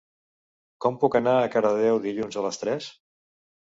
[0.85, 2.89] Com puc anar a Cardedeu dilluns a les tres?